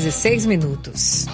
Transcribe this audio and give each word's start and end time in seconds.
16 0.00 0.46
minutos. 0.46 1.26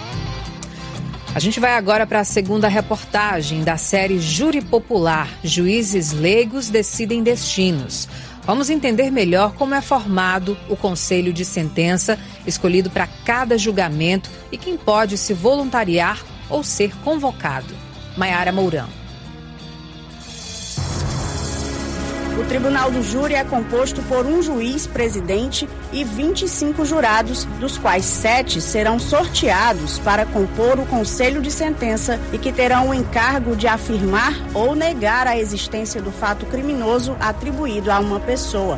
A 1.33 1.39
gente 1.39 1.57
vai 1.57 1.75
agora 1.75 2.05
para 2.05 2.19
a 2.19 2.25
segunda 2.25 2.67
reportagem 2.67 3.63
da 3.63 3.77
série 3.77 4.19
Júri 4.19 4.61
Popular: 4.61 5.29
Juízes 5.41 6.11
leigos 6.11 6.69
decidem 6.69 7.23
destinos. 7.23 8.09
Vamos 8.43 8.69
entender 8.69 9.09
melhor 9.09 9.53
como 9.53 9.73
é 9.73 9.79
formado 9.81 10.57
o 10.67 10.75
conselho 10.75 11.31
de 11.31 11.45
sentença 11.45 12.19
escolhido 12.45 12.89
para 12.89 13.07
cada 13.25 13.57
julgamento 13.57 14.29
e 14.51 14.57
quem 14.57 14.75
pode 14.75 15.17
se 15.17 15.33
voluntariar 15.33 16.21
ou 16.49 16.61
ser 16.61 16.93
convocado. 17.03 17.73
Maiara 18.17 18.51
Mourão. 18.51 19.06
O 22.39 22.45
Tribunal 22.45 22.91
do 22.91 23.01
Júri 23.01 23.33
é 23.33 23.43
composto 23.43 23.99
por 24.03 24.23
um 24.23 24.43
juiz 24.43 24.85
presidente 24.85 25.67
e 25.91 26.03
25 26.03 26.85
jurados, 26.85 27.45
dos 27.59 27.79
quais 27.79 28.05
sete 28.05 28.61
serão 28.61 28.99
sorteados 28.99 29.97
para 29.97 30.23
compor 30.23 30.79
o 30.79 30.85
conselho 30.85 31.41
de 31.41 31.49
sentença 31.49 32.19
e 32.31 32.37
que 32.37 32.53
terão 32.53 32.89
o 32.89 32.93
encargo 32.93 33.55
de 33.55 33.67
afirmar 33.67 34.33
ou 34.53 34.75
negar 34.75 35.25
a 35.25 35.35
existência 35.35 35.99
do 35.99 36.11
fato 36.11 36.45
criminoso 36.45 37.17
atribuído 37.19 37.91
a 37.91 37.99
uma 37.99 38.19
pessoa. 38.19 38.77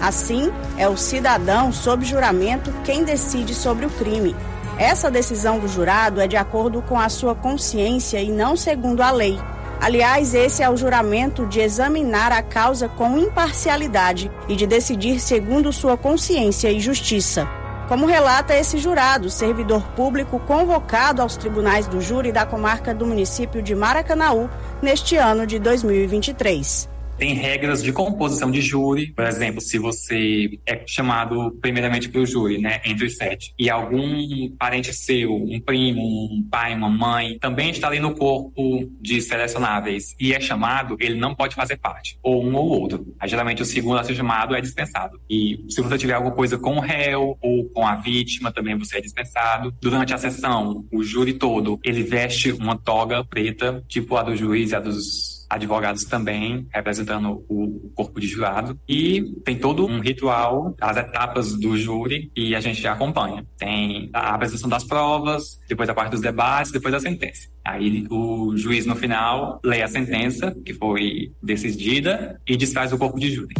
Assim, 0.00 0.52
é 0.78 0.88
o 0.88 0.96
cidadão, 0.96 1.72
sob 1.72 2.04
juramento, 2.04 2.72
quem 2.84 3.02
decide 3.02 3.52
sobre 3.52 3.84
o 3.84 3.90
crime. 3.90 4.36
Essa 4.78 5.10
decisão 5.10 5.58
do 5.58 5.66
jurado 5.66 6.20
é 6.20 6.28
de 6.28 6.36
acordo 6.36 6.80
com 6.82 6.98
a 6.98 7.08
sua 7.08 7.34
consciência 7.34 8.22
e 8.22 8.30
não 8.30 8.56
segundo 8.56 9.00
a 9.00 9.10
lei. 9.10 9.38
Aliás, 9.82 10.32
esse 10.32 10.62
é 10.62 10.70
o 10.70 10.76
juramento 10.76 11.44
de 11.44 11.58
examinar 11.58 12.30
a 12.30 12.40
causa 12.40 12.88
com 12.88 13.18
imparcialidade 13.18 14.30
e 14.48 14.54
de 14.54 14.64
decidir 14.64 15.18
segundo 15.18 15.72
sua 15.72 15.96
consciência 15.96 16.70
e 16.70 16.78
justiça. 16.78 17.48
Como 17.88 18.06
relata 18.06 18.54
esse 18.54 18.78
jurado, 18.78 19.28
servidor 19.28 19.82
público 19.96 20.38
convocado 20.38 21.20
aos 21.20 21.36
tribunais 21.36 21.88
do 21.88 22.00
júri 22.00 22.30
da 22.30 22.46
comarca 22.46 22.94
do 22.94 23.04
município 23.04 23.60
de 23.60 23.74
Maracanaú 23.74 24.48
neste 24.80 25.16
ano 25.16 25.44
de 25.44 25.58
2023 25.58 26.91
tem 27.18 27.34
regras 27.34 27.82
de 27.82 27.92
composição 27.92 28.50
de 28.50 28.60
júri. 28.60 29.12
Por 29.12 29.24
exemplo, 29.24 29.60
se 29.60 29.78
você 29.78 30.58
é 30.66 30.82
chamado 30.86 31.56
primeiramente 31.60 32.08
pelo 32.08 32.26
júri, 32.26 32.58
né, 32.58 32.80
entre 32.84 33.06
os 33.06 33.16
sete, 33.16 33.54
e 33.58 33.70
algum 33.70 34.50
parente 34.56 34.92
seu, 34.92 35.34
um 35.34 35.60
primo, 35.60 36.02
um 36.02 36.46
pai, 36.50 36.74
uma 36.74 36.88
mãe, 36.90 37.38
também 37.38 37.70
está 37.70 37.88
ali 37.88 38.00
no 38.00 38.14
corpo 38.14 38.90
de 39.00 39.20
selecionáveis 39.20 40.14
e 40.20 40.32
é 40.32 40.40
chamado, 40.40 40.96
ele 41.00 41.14
não 41.14 41.34
pode 41.34 41.54
fazer 41.54 41.76
parte, 41.78 42.18
ou 42.22 42.44
um 42.44 42.54
ou 42.54 42.68
outro. 42.68 43.14
Aí, 43.20 43.28
geralmente 43.28 43.62
o 43.62 43.66
segundo 43.66 43.98
a 43.98 44.04
ser 44.04 44.14
chamado 44.14 44.54
é 44.54 44.60
dispensado. 44.60 45.20
E 45.28 45.64
se 45.68 45.80
você 45.80 45.98
tiver 45.98 46.14
alguma 46.14 46.34
coisa 46.34 46.58
com 46.58 46.76
o 46.76 46.80
réu 46.80 47.36
ou 47.40 47.64
com 47.70 47.86
a 47.86 47.94
vítima, 47.94 48.52
também 48.52 48.76
você 48.76 48.98
é 48.98 49.00
dispensado. 49.00 49.74
Durante 49.80 50.12
a 50.12 50.18
sessão, 50.18 50.84
o 50.92 51.02
júri 51.02 51.34
todo, 51.34 51.78
ele 51.84 52.02
veste 52.02 52.52
uma 52.52 52.76
toga 52.76 53.24
preta, 53.24 53.82
tipo 53.88 54.16
a 54.16 54.22
do 54.22 54.36
juiz 54.36 54.72
e 54.72 54.76
a 54.76 54.80
dos 54.80 55.41
advogados 55.54 56.04
também 56.04 56.66
representando 56.72 57.44
o 57.48 57.90
corpo 57.94 58.20
de 58.20 58.26
jurado 58.26 58.78
e 58.88 59.22
tem 59.44 59.56
todo 59.56 59.86
um 59.86 60.00
ritual, 60.00 60.74
as 60.80 60.96
etapas 60.96 61.52
do 61.58 61.76
júri 61.76 62.30
e 62.36 62.54
a 62.54 62.60
gente 62.60 62.86
acompanha. 62.86 63.46
Tem 63.58 64.10
a 64.12 64.34
apresentação 64.34 64.68
das 64.68 64.84
provas, 64.84 65.58
depois 65.68 65.88
a 65.88 65.94
parte 65.94 66.12
dos 66.12 66.20
debates, 66.20 66.72
depois 66.72 66.94
a 66.94 67.00
sentença. 67.00 67.48
Aí 67.64 68.06
o 68.10 68.56
juiz 68.56 68.86
no 68.86 68.96
final 68.96 69.60
lê 69.64 69.82
a 69.82 69.88
sentença 69.88 70.54
que 70.64 70.74
foi 70.74 71.32
decidida 71.42 72.40
e 72.46 72.56
desfaz 72.56 72.92
o 72.92 72.98
corpo 72.98 73.18
de 73.18 73.30
júri. 73.30 73.54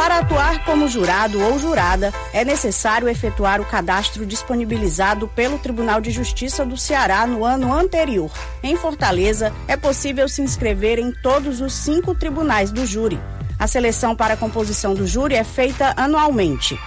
Para 0.00 0.20
atuar 0.20 0.64
como 0.64 0.88
jurado 0.88 1.38
ou 1.38 1.58
jurada, 1.58 2.10
é 2.32 2.42
necessário 2.42 3.06
efetuar 3.06 3.60
o 3.60 3.66
cadastro 3.66 4.24
disponibilizado 4.24 5.28
pelo 5.28 5.58
Tribunal 5.58 6.00
de 6.00 6.10
Justiça 6.10 6.64
do 6.64 6.74
Ceará 6.74 7.26
no 7.26 7.44
ano 7.44 7.70
anterior. 7.70 8.30
Em 8.62 8.74
Fortaleza, 8.76 9.52
é 9.68 9.76
possível 9.76 10.26
se 10.26 10.40
inscrever 10.40 10.98
em 10.98 11.12
todos 11.12 11.60
os 11.60 11.74
cinco 11.74 12.14
tribunais 12.14 12.70
do 12.70 12.86
júri. 12.86 13.20
A 13.58 13.66
seleção 13.66 14.16
para 14.16 14.32
a 14.32 14.36
composição 14.38 14.94
do 14.94 15.06
júri 15.06 15.34
é 15.34 15.44
feita 15.44 15.92
anualmente. 15.94 16.78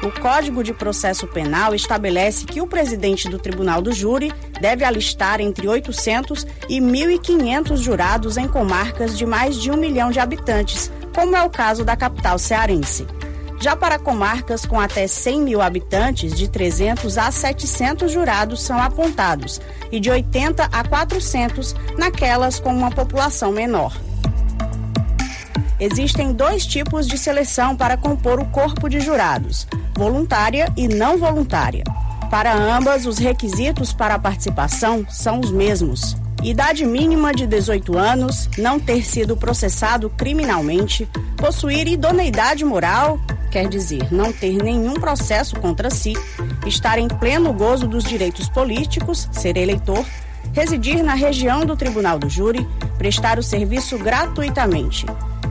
O 0.00 0.20
Código 0.20 0.62
de 0.62 0.72
Processo 0.72 1.26
Penal 1.26 1.74
estabelece 1.74 2.44
que 2.44 2.60
o 2.60 2.68
presidente 2.68 3.28
do 3.28 3.40
Tribunal 3.40 3.82
do 3.82 3.92
Júri 3.92 4.32
deve 4.60 4.84
alistar 4.84 5.40
entre 5.40 5.66
800 5.66 6.46
e 6.68 6.80
1.500 6.80 7.76
jurados 7.78 8.36
em 8.36 8.46
comarcas 8.46 9.18
de 9.18 9.26
mais 9.26 9.60
de 9.60 9.72
um 9.72 9.76
milhão 9.76 10.12
de 10.12 10.20
habitantes, 10.20 10.88
como 11.18 11.34
é 11.34 11.42
o 11.42 11.50
caso 11.50 11.84
da 11.84 11.96
capital 11.96 12.38
cearense. 12.38 13.04
Já 13.60 13.74
para 13.74 13.98
comarcas 13.98 14.64
com 14.64 14.78
até 14.78 15.08
100 15.08 15.40
mil 15.40 15.60
habitantes, 15.60 16.32
de 16.32 16.46
300 16.46 17.18
a 17.18 17.28
700 17.32 18.12
jurados 18.12 18.62
são 18.62 18.80
apontados 18.80 19.60
e 19.90 19.98
de 19.98 20.12
80 20.12 20.66
a 20.70 20.84
400 20.84 21.74
naquelas 21.98 22.60
com 22.60 22.72
uma 22.72 22.92
população 22.92 23.50
menor. 23.50 23.92
Existem 25.80 26.32
dois 26.32 26.64
tipos 26.64 27.08
de 27.08 27.18
seleção 27.18 27.74
para 27.74 27.96
compor 27.96 28.38
o 28.38 28.44
corpo 28.44 28.88
de 28.88 29.00
jurados: 29.00 29.66
voluntária 29.96 30.72
e 30.76 30.86
não 30.86 31.18
voluntária. 31.18 31.82
Para 32.30 32.54
ambas, 32.54 33.06
os 33.06 33.18
requisitos 33.18 33.92
para 33.92 34.14
a 34.14 34.18
participação 34.20 35.04
são 35.10 35.40
os 35.40 35.50
mesmos 35.50 36.16
idade 36.42 36.84
mínima 36.84 37.32
de 37.32 37.46
18 37.46 37.96
anos, 37.96 38.48
não 38.56 38.78
ter 38.78 39.02
sido 39.04 39.36
processado 39.36 40.10
criminalmente, 40.10 41.08
possuir 41.36 41.88
idoneidade 41.88 42.64
moral, 42.64 43.20
quer 43.50 43.68
dizer, 43.68 44.12
não 44.12 44.32
ter 44.32 44.62
nenhum 44.62 44.94
processo 44.94 45.56
contra 45.56 45.90
si, 45.90 46.14
estar 46.66 46.98
em 46.98 47.08
pleno 47.08 47.52
gozo 47.52 47.86
dos 47.86 48.04
direitos 48.04 48.48
políticos, 48.48 49.28
ser 49.32 49.56
eleitor, 49.56 50.04
residir 50.52 51.02
na 51.02 51.14
região 51.14 51.64
do 51.64 51.76
Tribunal 51.76 52.18
do 52.18 52.28
Júri, 52.28 52.66
prestar 52.96 53.38
o 53.38 53.42
serviço 53.42 53.98
gratuitamente. 53.98 55.06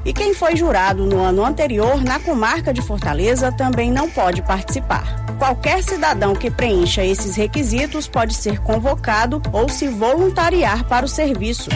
E 0.06 0.14
quem 0.14 0.34
foi 0.34 0.56
jurado 0.56 1.06
no 1.06 1.20
ano 1.20 1.44
anterior 1.44 2.02
na 2.02 2.20
comarca 2.20 2.74
de 2.74 2.82
Fortaleza 2.82 3.52
também 3.52 3.92
não 3.92 4.10
pode 4.10 4.42
participar. 4.42 5.27
Qualquer 5.38 5.84
cidadão 5.84 6.36
que 6.36 6.50
preencha 6.50 7.06
esses 7.06 7.36
requisitos 7.36 8.08
pode 8.08 8.34
ser 8.34 8.60
convocado 8.60 9.42
ou 9.54 9.70
se 9.70 9.88
voluntariar 9.88 10.86
para 10.86 11.06
o 11.06 11.10
serviço. 11.10 11.70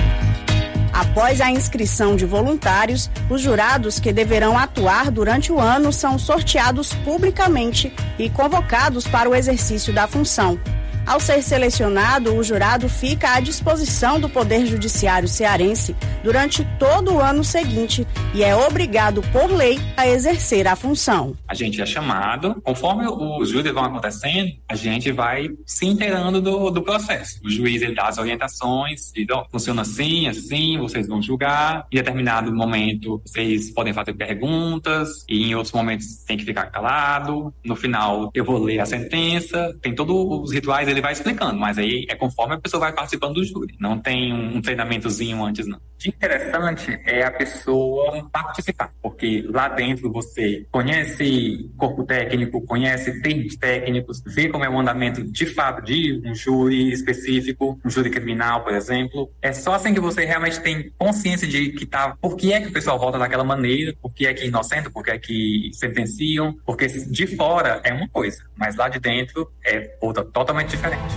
Após 0.91 1.39
a 1.39 1.49
inscrição 1.49 2.15
de 2.15 2.25
voluntários, 2.25 3.09
os 3.29 3.39
jurados 3.39 3.99
que 3.99 4.11
deverão 4.11 4.57
atuar 4.57 5.11
durante 5.11 5.51
o 5.51 5.59
ano 5.59 5.93
são 5.93 6.17
sorteados 6.17 6.93
publicamente 7.05 7.93
e 8.19 8.29
convocados 8.29 9.07
para 9.07 9.29
o 9.29 9.35
exercício 9.35 9.93
da 9.93 10.07
função. 10.07 10.59
Ao 11.05 11.19
ser 11.19 11.41
selecionado, 11.41 12.35
o 12.35 12.43
jurado 12.43 12.87
fica 12.87 13.35
à 13.35 13.39
disposição 13.39 14.19
do 14.19 14.29
Poder 14.29 14.65
Judiciário 14.65 15.27
cearense 15.27 15.95
durante 16.23 16.65
todo 16.77 17.13
o 17.15 17.19
ano 17.19 17.43
seguinte 17.43 18.07
e 18.33 18.43
é 18.43 18.55
obrigado, 18.55 19.21
por 19.31 19.51
lei, 19.51 19.79
a 19.97 20.07
exercer 20.07 20.67
a 20.67 20.75
função. 20.75 21.35
A 21.47 21.53
gente 21.53 21.81
é 21.81 21.85
chamado, 21.85 22.61
conforme 22.63 23.05
os 23.07 23.49
júris 23.49 23.73
vão 23.73 23.83
acontecendo, 23.83 24.51
a 24.69 24.75
gente 24.75 25.11
vai 25.11 25.49
se 25.65 25.85
inteirando 25.85 26.39
do, 26.39 26.69
do 26.69 26.81
processo. 26.81 27.39
O 27.43 27.49
juiz 27.49 27.81
ele 27.81 27.95
dá 27.95 28.07
as 28.07 28.17
orientações, 28.17 29.11
oh, 29.33 29.45
funciona 29.51 29.81
assim, 29.81 30.27
assim, 30.27 30.77
vocês 30.77 31.07
vão 31.07 31.21
julgar. 31.21 31.87
Em 31.91 31.97
determinado 31.97 32.53
momento, 32.53 33.21
vocês 33.25 33.71
podem 33.71 33.91
fazer 33.93 34.13
perguntas, 34.13 35.25
e 35.27 35.47
em 35.49 35.55
outros 35.55 35.73
momentos 35.73 36.23
tem 36.25 36.37
que 36.37 36.45
ficar 36.45 36.67
calado. 36.67 37.53
No 37.65 37.75
final, 37.75 38.31
eu 38.33 38.45
vou 38.45 38.63
ler 38.63 38.79
a 38.79 38.85
sentença. 38.85 39.75
Tem 39.81 39.93
todos 39.93 40.15
os 40.15 40.53
rituais 40.53 40.87
ele 40.91 41.01
vai 41.01 41.13
explicando, 41.13 41.57
mas 41.57 41.77
aí 41.77 42.05
é 42.09 42.15
conforme 42.15 42.55
a 42.55 42.59
pessoa 42.59 42.81
vai 42.81 42.93
participando 42.93 43.35
do 43.35 43.43
júri. 43.43 43.75
Não 43.79 43.97
tem 43.97 44.33
um 44.33 44.61
treinamentozinho 44.61 45.43
antes, 45.43 45.65
não. 45.67 45.77
O 45.77 46.07
interessante 46.07 46.99
é 47.05 47.23
a 47.23 47.31
pessoa 47.31 48.27
participar, 48.31 48.91
porque 49.01 49.45
lá 49.47 49.67
dentro 49.69 50.11
você 50.11 50.65
conhece 50.71 51.69
corpo 51.77 52.03
técnico, 52.03 52.65
conhece 52.65 53.21
termos 53.21 53.55
técnicos, 53.55 54.21
vê 54.25 54.49
como 54.49 54.65
é 54.65 54.69
o 54.69 54.79
andamento 54.79 55.23
de 55.23 55.45
fato 55.45 55.83
de 55.83 56.21
um 56.25 56.33
júri 56.33 56.91
específico, 56.91 57.79
um 57.85 57.89
júri 57.89 58.09
criminal, 58.09 58.63
por 58.63 58.73
exemplo. 58.73 59.31
É 59.41 59.53
só 59.53 59.75
assim 59.75 59.93
que 59.93 59.99
você 59.99 60.25
realmente 60.25 60.59
tem 60.59 60.91
consciência 60.97 61.47
de 61.47 61.69
que 61.69 61.85
tá, 61.85 62.17
por 62.19 62.35
que 62.35 62.51
é 62.51 62.59
que 62.59 62.67
o 62.67 62.73
pessoal 62.73 62.97
volta 62.97 63.19
daquela 63.19 63.43
maneira, 63.43 63.95
por 64.01 64.11
que 64.11 64.25
é 64.25 64.33
que 64.33 64.43
é 64.43 64.47
inocente, 64.47 64.89
por 64.89 65.03
que 65.03 65.11
é 65.11 65.19
que 65.19 65.69
sentenciam, 65.73 66.57
porque 66.65 66.87
de 66.87 67.27
fora 67.27 67.79
é 67.83 67.93
uma 67.93 68.09
coisa, 68.09 68.43
mas 68.57 68.75
lá 68.75 68.89
de 68.89 68.99
dentro 68.99 69.51
é 69.63 69.95
outra 70.01 70.23
totalmente 70.23 70.69
diferente 70.69 70.80
diferente. 70.81 71.15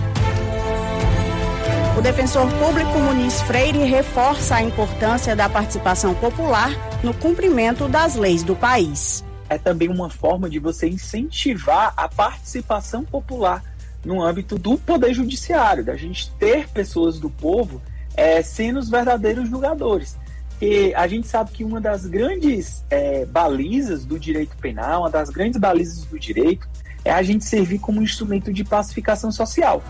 O 1.97 2.01
defensor 2.01 2.47
público 2.59 2.99
Muniz 2.99 3.41
Freire 3.41 3.83
reforça 3.83 4.57
a 4.57 4.61
importância 4.61 5.35
da 5.35 5.49
participação 5.49 6.13
popular 6.13 6.71
no 7.03 7.13
cumprimento 7.13 7.87
das 7.87 8.15
leis 8.15 8.43
do 8.43 8.55
país. 8.55 9.23
É 9.49 9.57
também 9.57 9.89
uma 9.89 10.09
forma 10.09 10.49
de 10.49 10.59
você 10.59 10.87
incentivar 10.87 11.93
a 11.95 12.07
participação 12.07 13.03
popular 13.03 13.63
no 14.03 14.21
âmbito 14.21 14.57
do 14.57 14.77
poder 14.77 15.13
judiciário, 15.13 15.83
da 15.83 15.95
gente 15.95 16.29
ter 16.33 16.67
pessoas 16.69 17.19
do 17.19 17.29
povo 17.29 17.81
é, 18.15 18.41
sendo 18.41 18.79
os 18.79 18.89
verdadeiros 18.89 19.49
julgadores. 19.49 20.17
E 20.61 20.93
a 20.95 21.07
gente 21.07 21.27
sabe 21.27 21.51
que 21.51 21.63
uma 21.63 21.81
das 21.81 22.05
grandes 22.05 22.83
é, 22.89 23.25
balizas 23.25 24.05
do 24.05 24.19
direito 24.19 24.55
penal, 24.57 25.01
uma 25.01 25.09
das 25.09 25.29
grandes 25.29 25.59
balizas 25.59 26.05
do 26.05 26.19
direito, 26.19 26.67
é 27.05 27.11
a 27.11 27.21
gente 27.21 27.45
servir 27.45 27.79
como 27.79 28.01
instrumento 28.01 28.51
de 28.51 28.63
pacificação 28.63 29.31
social. 29.31 29.81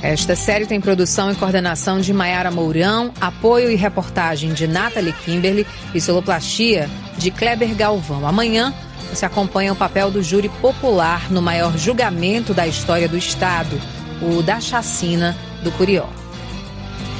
Esta 0.00 0.36
série 0.36 0.66
tem 0.66 0.82
produção 0.82 1.32
e 1.32 1.34
coordenação 1.34 1.98
de 1.98 2.12
Maiara 2.12 2.50
Mourão, 2.50 3.10
apoio 3.18 3.70
e 3.70 3.74
reportagem 3.74 4.52
de 4.52 4.66
Nathalie 4.66 5.14
Kimberly 5.14 5.66
e 5.94 6.00
soloplastia 6.00 6.90
de 7.16 7.30
Kleber 7.30 7.74
Galvão. 7.74 8.28
Amanhã 8.28 8.72
você 9.08 9.24
acompanha 9.24 9.72
o 9.72 9.76
papel 9.76 10.10
do 10.10 10.22
júri 10.22 10.50
popular 10.60 11.32
no 11.32 11.40
maior 11.40 11.78
julgamento 11.78 12.52
da 12.52 12.66
história 12.66 13.08
do 13.08 13.16
Estado, 13.16 13.80
o 14.20 14.42
da 14.42 14.60
chacina 14.60 15.34
do 15.62 15.72
Curió. 15.72 16.23